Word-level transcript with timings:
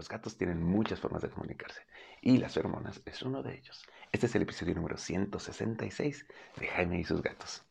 los 0.00 0.08
gatos 0.08 0.38
tienen 0.38 0.62
muchas 0.62 0.98
formas 0.98 1.20
de 1.20 1.28
comunicarse 1.28 1.82
y 2.22 2.38
las 2.38 2.54
feromonas 2.54 3.02
es 3.04 3.20
uno 3.20 3.42
de 3.42 3.58
ellos. 3.58 3.82
Este 4.10 4.24
es 4.24 4.34
el 4.34 4.40
episodio 4.40 4.74
número 4.74 4.96
166 4.96 6.26
de 6.56 6.66
Jaime 6.68 7.00
y 7.00 7.04
sus 7.04 7.20
gatos. 7.20 7.69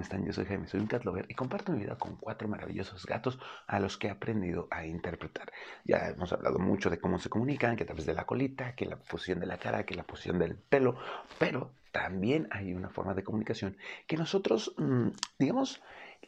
¿Cómo 0.00 0.04
están? 0.04 0.24
Yo 0.24 0.32
soy 0.32 0.46
Jaime, 0.46 0.66
soy 0.66 0.80
un 0.80 0.86
cat 0.86 1.04
lover 1.04 1.26
y 1.28 1.34
comparto 1.34 1.72
mi 1.72 1.80
vida 1.80 1.98
con 1.98 2.16
cuatro 2.16 2.48
maravillosos 2.48 3.04
gatos 3.04 3.38
a 3.66 3.78
los 3.80 3.98
que 3.98 4.06
he 4.06 4.10
aprendido 4.10 4.66
a 4.70 4.86
interpretar. 4.86 5.52
Ya 5.84 6.08
hemos 6.08 6.32
hablado 6.32 6.58
mucho 6.58 6.88
de 6.88 6.98
cómo 6.98 7.18
se 7.18 7.28
comunican, 7.28 7.76
que 7.76 7.82
a 7.82 7.86
través 7.86 8.06
de 8.06 8.14
la 8.14 8.24
colita, 8.24 8.74
que 8.74 8.86
la 8.86 8.96
posición 8.96 9.40
de 9.40 9.46
la 9.46 9.58
cara, 9.58 9.84
que 9.84 9.94
la 9.94 10.04
posición 10.04 10.38
del 10.38 10.56
pelo, 10.56 10.96
pero 11.38 11.74
también 11.92 12.48
hay 12.50 12.72
una 12.72 12.88
forma 12.88 13.12
de 13.12 13.22
comunicación 13.22 13.76
que 14.06 14.16
nosotros, 14.16 14.74
mm, 14.78 15.08
digamos, 15.38 15.82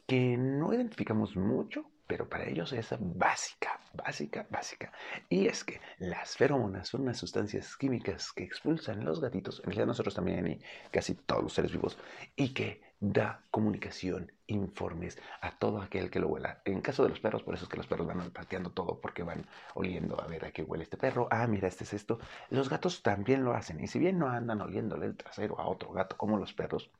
que 0.07 0.37
no 0.37 0.75
identificamos 0.75 1.35
mucho, 1.35 1.87
pero 2.07 2.29
para 2.29 2.47
ellos 2.47 2.75
es 2.75 2.95
básica, 3.01 3.81
básica, 3.95 4.47
básica. 4.51 4.93
Y 5.31 5.47
es 5.47 5.65
que 5.65 5.81
las 5.99 6.37
feromonas 6.37 6.89
son 6.89 7.05
unas 7.05 7.17
sustancias 7.17 7.75
químicas 7.79 8.33
que 8.33 8.45
expulsan 8.45 9.03
los 9.03 9.23
gatitos, 9.23 9.61
en 9.61 9.71
realidad 9.71 9.87
nosotros 9.87 10.15
también 10.15 10.47
y 10.47 10.61
casi 10.91 11.15
todos 11.15 11.43
los 11.43 11.55
seres 11.55 11.73
vivos, 11.73 11.97
y 12.37 12.53
que 12.53 12.92
da 13.03 13.43
comunicación, 13.51 14.31
informes 14.47 15.19
a 15.41 15.59
todo 15.59 15.83
aquel 15.83 16.09
que 16.09 16.21
lo 16.21 16.29
huela. 16.29 16.63
En 16.65 16.81
caso 16.81 17.03
de 17.03 17.09
los 17.09 17.19
perros, 17.19 17.43
por 17.43 17.55
eso 17.55 17.65
es 17.65 17.69
que 17.69 17.77
los 17.77 17.89
perros 17.89 18.07
van 18.07 18.31
pateando 18.31 18.71
todo, 18.71 19.01
porque 19.01 19.25
van 19.25 19.45
oliendo 19.75 20.21
a 20.21 20.27
ver 20.29 20.45
a 20.45 20.53
qué 20.53 20.63
huele 20.63 20.85
este 20.85 20.97
perro. 20.97 21.27
Ah, 21.33 21.49
mira, 21.49 21.67
este 21.67 21.83
es 21.83 21.95
esto. 21.95 22.21
Los 22.49 22.69
gatos 22.71 23.03
también 23.03 23.45
lo 23.45 23.55
hacen, 23.55 23.83
y 23.83 23.89
si 23.89 23.99
bien 23.99 24.19
no 24.21 24.29
andan 24.29 24.61
oliéndole 24.61 25.07
el 25.07 25.17
trasero 25.17 25.59
a 25.59 25.67
otro 25.67 25.91
gato 25.91 26.17
como 26.17 26.39
los 26.39 26.55
perros, 26.55 26.93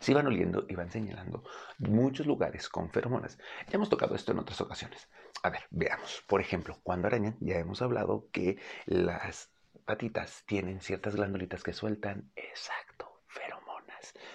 se 0.00 0.14
van 0.14 0.26
oliendo 0.26 0.66
y 0.68 0.74
van 0.74 0.90
señalando 0.90 1.44
muchos 1.78 2.26
lugares 2.26 2.68
con 2.68 2.90
feromonas. 2.90 3.38
Ya 3.68 3.76
hemos 3.76 3.88
tocado 3.88 4.16
esto 4.16 4.32
en 4.32 4.40
otras 4.40 4.60
ocasiones. 4.60 5.08
A 5.44 5.50
ver, 5.50 5.62
veamos. 5.70 6.24
Por 6.26 6.40
ejemplo, 6.40 6.76
cuando 6.82 7.06
arañan, 7.06 7.36
ya 7.40 7.56
hemos 7.56 7.82
hablado 7.82 8.28
que 8.32 8.58
las 8.86 9.52
patitas 9.84 10.42
tienen 10.44 10.80
ciertas 10.80 11.14
glandulitas 11.14 11.62
que 11.62 11.72
sueltan, 11.72 12.32
exacto, 12.34 13.22
feromonas. 13.28 13.67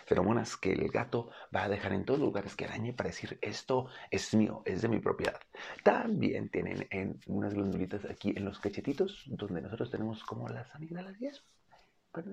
Feromonas 0.05 0.57
que 0.57 0.71
el 0.71 0.89
gato 0.89 1.29
va 1.55 1.63
a 1.63 1.69
dejar 1.69 1.93
en 1.93 2.05
todos 2.05 2.19
los 2.19 2.27
lugares 2.27 2.55
que 2.55 2.65
arañe 2.65 2.93
para 2.93 3.09
decir, 3.09 3.37
esto 3.41 3.87
es 4.11 4.33
mío, 4.33 4.61
es 4.65 4.81
de 4.81 4.87
mi 4.89 4.99
propiedad. 4.99 5.39
También 5.83 6.49
tienen 6.49 6.87
en 6.89 7.19
unas 7.27 7.53
glandulitas 7.53 8.05
aquí 8.05 8.33
en 8.35 8.45
los 8.45 8.59
cachetitos, 8.59 9.23
donde 9.27 9.61
nosotros 9.61 9.91
tenemos 9.91 10.23
como 10.23 10.47
las 10.49 10.73
amígdalas 10.75 11.19
y 11.21 11.27
eso, 11.27 11.43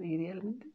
idealmente. 0.02 0.68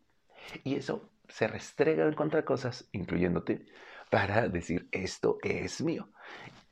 Y 0.64 0.76
eso 0.76 1.10
se 1.28 1.48
restrega 1.48 2.12
contra 2.14 2.46
cosas, 2.46 2.88
incluyéndote, 2.92 3.66
para 4.10 4.48
decir 4.48 4.88
esto 4.92 5.38
es 5.42 5.82
mío. 5.82 6.10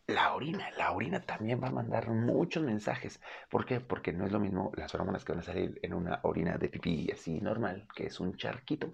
La 0.07 0.33
orina, 0.33 0.69
la 0.77 0.91
orina 0.91 1.21
también 1.21 1.63
va 1.63 1.69
a 1.69 1.71
mandar 1.71 2.09
muchos 2.09 2.61
mensajes. 2.61 3.21
¿Por 3.49 3.65
qué? 3.65 3.79
Porque 3.79 4.11
no 4.11 4.25
es 4.25 4.33
lo 4.33 4.39
mismo 4.39 4.71
las 4.75 4.91
feromonas 4.91 5.23
que 5.23 5.31
van 5.31 5.39
a 5.39 5.43
salir 5.43 5.79
en 5.81 5.93
una 5.93 6.19
orina 6.23 6.57
de 6.57 6.67
pipí 6.67 7.09
así 7.11 7.39
normal, 7.39 7.87
que 7.95 8.07
es 8.07 8.19
un 8.19 8.35
charquito, 8.35 8.91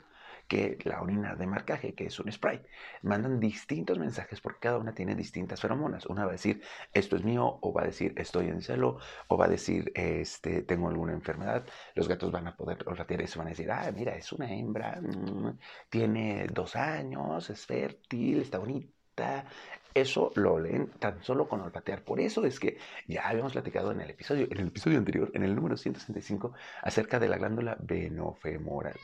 que 0.50 0.78
la 0.83 1.02
orina 1.02 1.36
de 1.36 1.47
marcaje, 1.47 1.94
que 1.94 2.08
es 2.08 2.19
un 2.19 2.30
spray. 2.31 2.61
Mandan 3.03 3.39
distintos 3.39 4.00
mensajes 4.00 4.42
porque 4.42 4.59
cada 4.59 4.80
una 4.80 4.94
tiene 4.94 5.16
distintas 5.16 5.61
feromonas. 5.61 6.08
Una 6.08 6.23
va 6.25 6.31
a 6.31 6.33
decir, 6.33 6.61
esto 6.94 7.16
es 7.16 7.23
mío, 7.23 7.59
o 7.61 7.72
va 7.72 7.83
a 7.83 7.86
decir, 7.86 8.14
estoy 8.17 8.47
en 8.47 8.61
celo, 8.61 8.97
o 9.27 9.38
va 9.38 9.45
a 9.45 9.50
decir, 9.50 9.92
este, 9.95 10.64
tengo 10.64 10.89
alguna 10.89 11.14
enfermedad. 11.14 11.66
Los 11.95 12.08
gatos 12.09 12.31
van 12.31 12.47
a 12.47 12.55
poder 12.58 12.80
olfatear 12.88 13.22
eso, 13.22 13.39
van 13.39 13.47
a 13.47 13.52
decir, 13.52 13.72
ah, 13.72 13.92
mira, 13.95 14.16
es 14.16 14.33
una 14.33 14.52
hembra, 14.52 15.00
mm, 15.00 15.58
tiene 15.89 16.47
dos 16.47 16.75
años, 16.75 17.50
es 17.50 17.66
fértil, 17.66 18.42
está 18.42 18.58
bonita. 18.58 19.45
Eso 19.94 20.31
lo 20.36 20.59
leen 20.59 20.89
tan 21.00 21.23
solo 21.23 21.47
con 21.47 21.61
olfatear. 21.61 22.03
Por 22.03 22.20
eso 22.20 22.45
es 22.45 22.59
que 22.59 22.77
ya 23.08 23.27
habíamos 23.27 23.53
platicado 23.53 23.92
en 23.92 24.02
el 24.02 24.09
episodio, 24.09 24.47
en 24.50 24.59
el 24.59 24.67
episodio 24.67 24.97
anterior, 24.97 25.31
en 25.33 25.43
el 25.43 25.55
número 25.55 25.77
165, 25.77 26.54
acerca 26.81 27.20
de 27.20 27.27
la 27.27 27.37
glándula 27.37 27.77
venofemoral. 27.80 28.95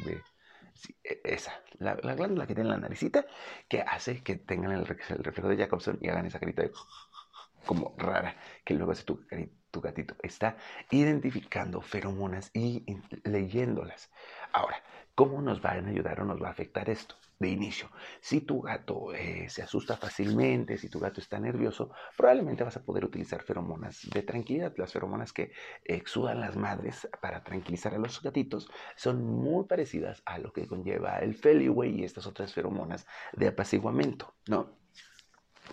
E, 1.03 1.21
esa, 1.23 1.61
la, 1.79 1.95
glándula 1.95 2.47
que 2.47 2.55
tiene 2.55 2.69
la 2.69 2.77
naricita, 2.77 3.25
que 3.67 3.81
hace 3.81 4.23
que 4.23 4.35
tengan 4.35 4.71
el, 4.71 4.85
reflejo 4.85 5.49
de 5.49 5.57
Jacobson 5.57 5.97
y 6.01 6.09
hagan 6.09 6.25
esa 6.25 6.39
carita 6.39 6.63
como 7.65 7.95
rara 7.97 8.35
que 8.63 8.75
luego 8.75 8.91
hace 8.91 9.03
tu, 9.03 9.25
tu 9.71 9.81
gatito. 9.81 10.15
Está 10.21 10.57
identificando 10.91 11.81
feromonas 11.81 12.51
y 12.53 12.85
leyéndolas. 13.23 14.11
Ahora, 14.53 14.81
¿cómo 15.15 15.41
nos 15.41 15.61
van 15.61 15.85
a 15.85 15.89
ayudar 15.89 16.19
o 16.19 16.25
nos 16.25 16.41
va 16.41 16.49
a 16.49 16.51
afectar 16.51 16.89
esto? 16.89 17.15
De 17.37 17.49
inicio, 17.49 17.89
si 18.21 18.41
tu 18.41 18.61
gato 18.61 19.13
eh, 19.13 19.49
se 19.49 19.61
asusta 19.61 19.97
fácilmente, 19.97 20.77
si 20.77 20.87
tu 20.87 20.99
gato 20.99 21.19
está 21.19 21.37
nervioso, 21.37 21.91
probablemente 22.15 22.63
vas 22.63 22.77
a 22.77 22.83
poder 22.83 23.03
utilizar 23.03 23.43
feromonas 23.43 24.07
de 24.13 24.21
tranquilidad. 24.23 24.73
Las 24.77 24.93
feromonas 24.93 25.33
que 25.33 25.51
exudan 25.83 26.39
las 26.39 26.55
madres 26.55 27.09
para 27.21 27.43
tranquilizar 27.43 27.93
a 27.93 27.97
los 27.97 28.21
gatitos 28.21 28.69
son 28.95 29.21
muy 29.25 29.65
parecidas 29.65 30.21
a 30.25 30.39
lo 30.39 30.53
que 30.53 30.65
conlleva 30.65 31.17
el 31.19 31.35
Feliway 31.35 31.99
y 31.99 32.03
estas 32.05 32.25
otras 32.25 32.53
feromonas 32.53 33.05
de 33.33 33.47
apaciguamiento, 33.49 34.33
¿no? 34.47 34.84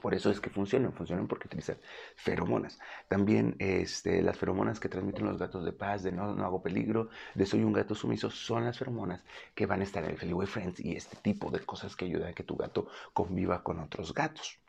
Por 0.00 0.14
eso 0.14 0.30
es 0.30 0.40
que 0.40 0.50
funcionan, 0.50 0.92
funcionan 0.92 1.28
porque 1.28 1.46
utilizan 1.46 1.78
feromonas. 2.16 2.78
También 3.08 3.56
este, 3.58 4.22
las 4.22 4.36
feromonas 4.36 4.80
que 4.80 4.88
transmiten 4.88 5.26
los 5.26 5.38
gatos 5.38 5.64
de 5.64 5.72
paz, 5.72 6.02
de 6.02 6.12
no, 6.12 6.24
hago 6.44 6.62
peligro, 6.62 7.10
de 7.34 7.46
soy 7.46 7.62
un 7.62 7.72
gato 7.72 7.94
sumiso, 7.94 8.30
son 8.30 8.64
las 8.64 8.78
feromonas 8.78 9.24
que 9.54 9.66
van 9.66 9.80
a 9.80 9.84
estar 9.84 10.04
en 10.04 10.10
el 10.10 10.18
Feliway 10.18 10.46
Friends 10.46 10.80
y 10.80 10.96
este 10.96 11.16
tipo 11.16 11.50
de 11.50 11.60
cosas 11.60 11.96
que 11.96 12.06
ayudan 12.06 12.30
a 12.30 12.32
que 12.32 12.44
tu 12.44 12.56
gato 12.56 12.88
conviva 13.12 13.62
con 13.62 13.80
otros 13.80 14.14
gatos. 14.14 14.61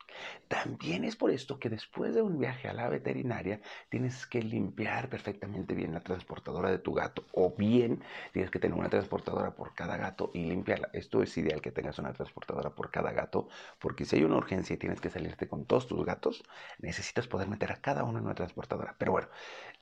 También 0.48 1.04
es 1.04 1.16
por 1.16 1.30
esto 1.30 1.58
que 1.58 1.70
después 1.70 2.14
de 2.14 2.22
un 2.22 2.38
viaje 2.38 2.68
a 2.68 2.72
la 2.72 2.88
veterinaria 2.88 3.60
tienes 3.88 4.26
que 4.26 4.42
limpiar 4.42 5.08
perfectamente 5.08 5.74
bien 5.74 5.92
la 5.92 6.00
transportadora 6.00 6.70
de 6.70 6.78
tu 6.78 6.92
gato 6.92 7.24
o 7.32 7.54
bien 7.56 8.02
tienes 8.32 8.50
que 8.50 8.58
tener 8.58 8.78
una 8.78 8.88
transportadora 8.88 9.54
por 9.54 9.74
cada 9.74 9.96
gato 9.96 10.30
y 10.34 10.44
limpiarla. 10.44 10.90
Esto 10.92 11.22
es 11.22 11.36
ideal 11.36 11.60
que 11.60 11.72
tengas 11.72 11.98
una 11.98 12.12
transportadora 12.12 12.70
por 12.70 12.90
cada 12.90 13.12
gato 13.12 13.48
porque 13.78 14.04
si 14.04 14.16
hay 14.16 14.24
una 14.24 14.36
urgencia 14.36 14.74
y 14.74 14.78
tienes 14.78 15.00
que 15.00 15.10
salirte 15.10 15.48
con 15.48 15.64
todos 15.64 15.86
tus 15.86 16.04
gatos, 16.04 16.44
necesitas 16.78 17.26
poder 17.26 17.48
meter 17.48 17.72
a 17.72 17.80
cada 17.80 18.04
uno 18.04 18.18
en 18.18 18.24
una 18.26 18.34
transportadora. 18.34 18.94
Pero 18.98 19.12
bueno, 19.12 19.28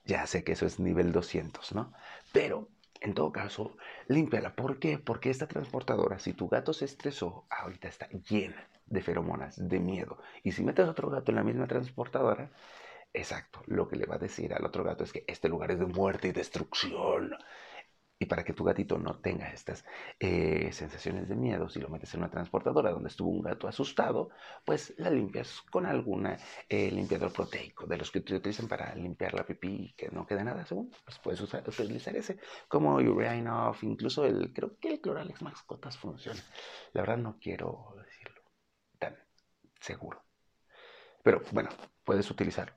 ya 0.05 0.25
sé 0.27 0.43
que 0.43 0.53
eso 0.53 0.65
es 0.65 0.79
nivel 0.79 1.11
200, 1.11 1.73
¿no? 1.73 1.93
Pero 2.31 2.69
en 3.03 3.13
todo 3.13 3.31
caso, 3.33 3.75
límpiala. 4.07 4.55
¿Por 4.55 4.79
qué? 4.79 4.97
Porque 4.97 5.29
esta 5.29 5.47
transportadora, 5.47 6.19
si 6.19 6.33
tu 6.33 6.47
gato 6.47 6.71
se 6.73 6.85
estresó, 6.85 7.45
ahorita 7.49 7.89
está 7.89 8.07
llena 8.09 8.69
de 8.85 9.01
feromonas, 9.01 9.55
de 9.69 9.79
miedo. 9.79 10.19
Y 10.41 10.53
si 10.53 10.63
metes 10.63 10.87
otro 10.87 11.09
gato 11.09 11.31
en 11.31 11.35
la 11.35 11.43
misma 11.43 11.67
transportadora, 11.67 12.51
exacto, 13.13 13.61
lo 13.67 13.89
que 13.89 13.97
le 13.97 14.05
va 14.05 14.15
a 14.15 14.19
decir 14.19 14.53
al 14.53 14.65
otro 14.65 14.85
gato 14.85 15.03
es 15.03 15.11
que 15.11 15.25
este 15.27 15.49
lugar 15.49 15.71
es 15.71 15.79
de 15.79 15.85
muerte 15.85 16.29
y 16.29 16.31
destrucción. 16.31 17.35
Y 18.19 18.25
para 18.25 18.43
que 18.43 18.53
tu 18.53 18.63
gatito 18.63 18.97
no 18.97 19.19
tenga 19.19 19.51
estas 19.51 19.83
eh, 20.19 20.69
sensaciones 20.71 21.27
de 21.27 21.35
miedo, 21.35 21.67
si 21.67 21.79
lo 21.79 21.89
metes 21.89 22.13
en 22.13 22.21
una 22.21 22.29
transportadora 22.29 22.91
donde 22.91 23.09
estuvo 23.09 23.29
un 23.29 23.41
gato 23.41 23.67
asustado, 23.67 24.29
pues 24.63 24.93
la 24.97 25.09
limpias 25.09 25.61
con 25.71 25.85
alguna 25.85 26.37
eh, 26.69 26.89
limpiador 26.91 27.33
proteico, 27.33 27.85
de 27.85 27.97
los 27.97 28.11
que 28.11 28.21
te 28.21 28.35
utilizan 28.35 28.67
para 28.67 28.95
limpiar 28.95 29.33
la 29.33 29.45
pipí 29.45 29.67
y 29.67 29.93
que 29.93 30.09
no 30.09 30.25
quede 30.25 30.43
nada, 30.43 30.65
según, 30.65 30.91
pues 31.03 31.19
puedes 31.19 31.41
utilizar 31.41 32.15
ese, 32.15 32.39
como 32.67 32.95
Off, 32.97 33.83
incluso 33.83 34.25
el, 34.25 34.53
creo 34.53 34.77
que 34.79 34.89
el 34.89 35.01
Cloralex 35.01 35.41
Mascotas 35.41 35.97
funciona. 35.97 36.39
La 36.93 37.01
verdad 37.01 37.17
no 37.17 37.37
quiero 37.39 37.95
decirlo 37.97 38.41
tan 38.99 39.17
seguro. 39.79 40.23
Pero 41.23 41.41
bueno, 41.51 41.69
puedes 42.03 42.29
utilizar 42.29 42.75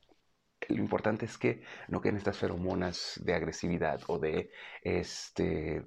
lo 0.69 0.77
importante 0.77 1.27
es 1.27 1.39
que 1.39 1.63
no 1.89 2.01
queden 2.01 2.17
estas 2.17 2.39
feromonas 2.39 3.21
de 3.23 3.35
agresividad 3.35 4.01
o 4.09 4.19
de 4.19 4.51
este 4.83 5.85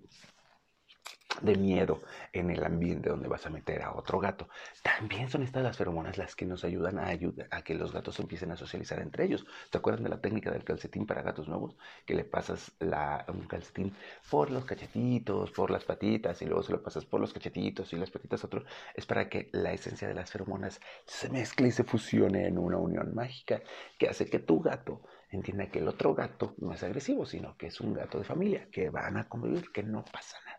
de 1.42 1.56
miedo 1.56 2.02
en 2.34 2.50
el 2.50 2.64
ambiente 2.64 3.10
donde 3.10 3.28
vas 3.28 3.46
a 3.46 3.50
meter 3.50 3.82
a 3.82 3.94
otro 3.94 4.20
gato. 4.20 4.50
También 4.84 5.30
son 5.30 5.44
estas 5.44 5.64
las 5.64 5.78
feromonas 5.78 6.18
las 6.18 6.36
que 6.36 6.46
nos 6.46 6.64
ayudan 6.64 7.00
a, 7.00 7.10
a 7.52 7.62
que 7.64 7.76
los 7.76 7.92
gatos 7.92 8.20
empiecen 8.20 8.52
a 8.52 8.58
socializar 8.58 9.00
entre 9.00 9.26
ellos. 9.26 9.46
¿Te 9.70 9.78
acuerdan 9.78 10.04
de 10.04 10.10
la 10.10 10.22
técnica 10.22 10.52
del 10.52 10.64
calcetín 10.64 11.06
para 11.06 11.22
gatos 11.22 11.48
nuevos? 11.48 11.76
Que 12.06 12.14
le 12.14 12.24
pasas 12.24 12.72
la, 12.80 13.26
un 13.28 13.48
calcetín 13.48 13.94
por 14.30 14.52
los 14.52 14.66
cachetitos, 14.66 15.52
por 15.52 15.72
las 15.72 15.84
patitas 15.84 16.42
y 16.42 16.46
luego 16.46 16.64
se 16.64 16.72
lo 16.72 16.84
pasas 16.84 17.06
por 17.06 17.20
los 17.20 17.34
cachetitos 17.34 17.92
y 17.94 17.98
las 17.98 18.12
patitas 18.12 18.44
otro. 18.44 18.64
Es 18.96 19.06
para 19.06 19.30
que 19.30 19.50
la 19.52 19.72
esencia 19.74 20.08
de 20.08 20.14
las 20.14 20.32
feromonas 20.32 20.80
se 21.06 21.30
mezcle 21.30 21.68
y 21.68 21.72
se 21.72 21.84
fusione 21.84 22.48
en 22.48 22.58
una 22.58 22.78
unión 22.78 23.14
mágica 23.16 23.62
que 23.98 24.08
hace 24.10 24.30
que 24.30 24.40
tu 24.40 24.62
gato 24.62 25.02
entienda 25.30 25.70
que 25.70 25.80
el 25.80 25.88
otro 25.88 26.14
gato 26.16 26.56
no 26.58 26.74
es 26.74 26.84
agresivo, 26.84 27.26
sino 27.26 27.56
que 27.58 27.68
es 27.68 27.80
un 27.82 27.94
gato 27.94 28.18
de 28.18 28.24
familia, 28.24 28.68
que 28.72 28.90
van 28.90 29.18
a 29.18 29.28
convivir, 29.30 29.72
que 29.72 29.84
no 29.84 30.04
pasa 30.06 30.38
nada. 30.46 30.59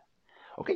¿Ok? 0.61 0.73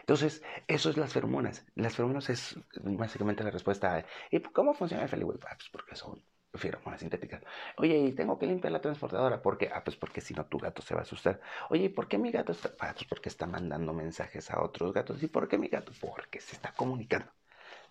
Entonces, 0.00 0.42
eso 0.66 0.88
es 0.88 0.96
las 0.96 1.12
feromonas. 1.12 1.66
Las 1.74 1.94
feromonas 1.94 2.30
es 2.30 2.58
básicamente 2.80 3.44
la 3.44 3.50
respuesta 3.50 3.96
a 3.96 4.06
¿y 4.30 4.40
cómo 4.40 4.72
funciona 4.72 5.02
el 5.02 5.10
Feliway? 5.10 5.38
Ah, 5.46 5.56
pues 5.58 5.68
porque 5.70 5.94
son 5.94 6.22
feromonas 6.54 7.00
sintéticas. 7.00 7.42
Oye, 7.76 8.14
tengo 8.16 8.38
que 8.38 8.46
limpiar 8.46 8.72
la 8.72 8.80
transportadora. 8.80 9.42
¿Por 9.42 9.58
qué? 9.58 9.70
Ah, 9.70 9.84
pues 9.84 9.94
porque 9.94 10.22
si 10.22 10.32
no 10.32 10.46
tu 10.46 10.56
gato 10.56 10.80
se 10.80 10.94
va 10.94 11.00
a 11.00 11.02
asustar. 11.02 11.38
Oye, 11.68 11.90
¿por 11.90 12.08
qué 12.08 12.16
mi 12.16 12.30
gato 12.30 12.52
está? 12.52 12.70
Ah, 12.80 12.94
pues 12.94 13.04
porque 13.04 13.28
está 13.28 13.46
mandando 13.46 13.92
mensajes 13.92 14.50
a 14.50 14.62
otros 14.62 14.94
gatos. 14.94 15.22
¿Y 15.22 15.26
por 15.26 15.48
qué 15.48 15.58
mi 15.58 15.68
gato? 15.68 15.92
Porque 16.00 16.40
se 16.40 16.56
está 16.56 16.72
comunicando. 16.72 17.30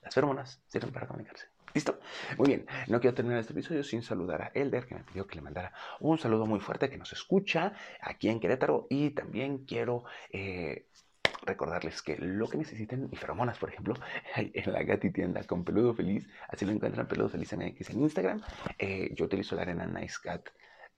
Las 0.01 0.15
feromonas 0.15 0.63
sirven 0.67 0.91
para 0.91 1.05
comunicarse. 1.05 1.45
¿Listo? 1.75 1.99
Muy 2.37 2.47
bien, 2.47 2.65
no 2.87 3.01
quiero 3.01 3.13
terminar 3.13 3.41
este 3.41 3.53
episodio 3.53 3.83
sin 3.83 4.01
saludar 4.01 4.41
a 4.41 4.51
Elder, 4.53 4.87
que 4.87 4.95
me 4.95 5.03
pidió 5.03 5.27
que 5.27 5.35
le 5.35 5.41
mandara 5.41 5.73
un 5.99 6.17
saludo 6.17 6.45
muy 6.45 6.61
fuerte, 6.61 6.89
que 6.89 6.97
nos 6.97 7.11
escucha 7.13 7.73
aquí 8.01 8.29
en 8.29 8.39
Querétaro. 8.39 8.87
Y 8.89 9.11
también 9.11 9.65
quiero 9.65 10.05
eh, 10.31 10.87
recordarles 11.45 12.01
que 12.01 12.17
lo 12.17 12.47
que 12.47 12.57
necesiten, 12.57 13.09
y 13.11 13.15
feromonas, 13.15 13.57
por 13.57 13.69
ejemplo, 13.69 13.95
en 14.35 14.73
la 14.73 14.83
gatitienda 14.83 15.43
con 15.43 15.63
Peludo 15.63 15.93
Feliz, 15.93 16.27
así 16.49 16.65
lo 16.65 16.71
encuentran 16.71 17.07
Peludo 17.07 17.29
Feliz 17.29 17.55
MX 17.55 17.89
en 17.91 18.01
Instagram. 18.01 18.41
Eh, 18.77 19.11
yo 19.13 19.25
utilizo 19.25 19.55
la 19.55 19.63
arena 19.63 19.85
Nice 19.85 20.17
Cat. 20.21 20.49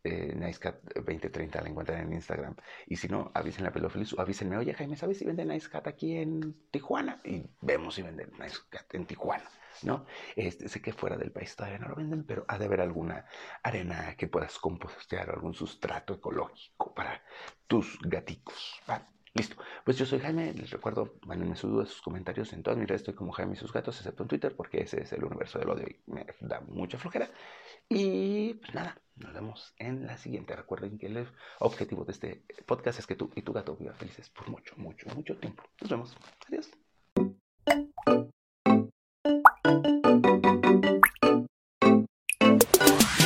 Eh, 0.03 0.33
NiceCat2030 0.37 1.61
la 1.61 1.69
encuentran 1.69 1.99
en 1.99 2.13
Instagram. 2.13 2.55
Y 2.85 2.95
si 2.95 3.09
no, 3.09 3.31
avísenle 3.33 3.69
a 3.69 3.73
Peludo 3.73 3.89
Feliz 3.89 4.13
o 4.13 4.21
avísenme, 4.21 4.55
oye 4.55 4.73
Jaime, 4.73 4.95
¿sabes 4.95 5.17
si 5.17 5.25
venden 5.25 5.49
NiceCat 5.49 5.85
aquí 5.87 6.15
en 6.15 6.69
Tijuana? 6.71 7.19
Y 7.25 7.43
vemos 7.61 7.95
si 7.95 8.03
venden 8.03 8.31
NiceCat 8.39 8.93
en 8.93 9.05
Tijuana, 9.05 9.49
¿no? 9.83 10.05
Este, 10.35 10.69
sé 10.69 10.81
que 10.81 10.93
fuera 10.93 11.17
del 11.17 11.31
país 11.31 11.53
todavía 11.55 11.79
no 11.79 11.89
lo 11.89 11.95
venden, 11.95 12.23
pero 12.25 12.45
ha 12.47 12.57
de 12.57 12.65
haber 12.65 12.81
alguna 12.81 13.25
arena 13.63 14.15
que 14.15 14.27
puedas 14.27 14.57
compostear 14.59 15.29
o 15.29 15.33
algún 15.33 15.53
sustrato 15.53 16.13
ecológico 16.13 16.93
para 16.93 17.21
tus 17.67 17.99
gaticos. 18.01 18.79
Listo. 19.37 19.55
Pues 19.85 19.97
yo 19.97 20.05
soy 20.05 20.19
Jaime. 20.19 20.53
Les 20.53 20.71
recuerdo, 20.71 21.13
mándenme 21.25 21.55
sus 21.55 21.69
dudas, 21.69 21.89
sus 21.89 22.01
comentarios. 22.01 22.51
En 22.53 22.63
todas 22.63 22.77
mis 22.79 22.87
redes 22.87 23.01
estoy 23.01 23.13
como 23.13 23.31
Jaime 23.31 23.53
y 23.53 23.55
sus 23.55 23.71
gatos, 23.71 23.95
excepto 23.97 24.23
en 24.23 24.29
Twitter, 24.29 24.55
porque 24.55 24.81
ese 24.81 25.01
es 25.01 25.13
el 25.13 25.23
universo 25.23 25.59
del 25.59 25.69
odio 25.69 25.85
y 25.87 26.11
me 26.11 26.25
da 26.39 26.61
mucha 26.61 26.97
flojera. 26.97 27.29
Y 27.87 28.55
pues 28.55 28.73
nada, 28.73 28.99
nos 29.15 29.33
vemos 29.33 29.75
en 29.77 30.07
la 30.07 30.17
siguiente. 30.17 30.55
Recuerden 30.55 30.97
que 30.97 31.05
el 31.05 31.27
objetivo 31.59 32.03
de 32.03 32.11
este 32.13 32.43
podcast 32.65 32.99
es 32.99 33.05
que 33.05 33.15
tú 33.15 33.31
y 33.35 33.43
tu 33.43 33.53
gato 33.53 33.75
vivan 33.75 33.95
felices 33.95 34.29
por 34.29 34.49
mucho, 34.49 34.73
mucho, 34.77 35.07
mucho 35.15 35.37
tiempo. 35.37 35.63
Nos 35.81 35.89
vemos. 35.89 36.17
Adiós. 36.47 36.71